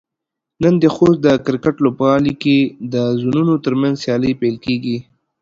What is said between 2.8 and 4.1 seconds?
د زونونو ترمنځ